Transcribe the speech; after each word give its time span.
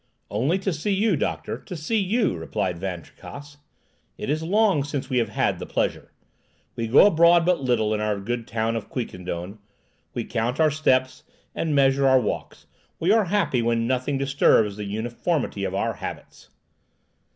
"Only 0.31 0.57
to 0.57 0.73
see 0.73 0.89
you, 0.95 1.15
doctor; 1.15 1.59
to 1.59 1.75
see 1.75 1.99
you," 1.99 2.35
replied 2.35 2.79
Van 2.79 3.03
Tricasse. 3.03 3.57
"It 4.17 4.31
is 4.31 4.41
long 4.41 4.83
since 4.83 5.11
we 5.11 5.19
have 5.19 5.29
had 5.29 5.59
the 5.59 5.67
pleasure. 5.67 6.11
We 6.75 6.87
go 6.87 7.05
abroad 7.05 7.45
but 7.45 7.61
little 7.61 7.93
in 7.93 8.01
our 8.01 8.19
good 8.19 8.47
town 8.47 8.75
of 8.75 8.89
Quiquendone. 8.89 9.59
We 10.15 10.23
count 10.23 10.59
our 10.59 10.71
steps 10.71 11.23
and 11.53 11.75
measure 11.75 12.07
our 12.07 12.19
walks. 12.19 12.65
We 12.99 13.11
are 13.11 13.25
happy 13.25 13.61
when 13.61 13.85
nothing 13.85 14.17
disturbs 14.17 14.75
the 14.75 14.85
uniformity 14.85 15.65
of 15.65 15.75
our 15.75 15.93
habits." 15.93 16.49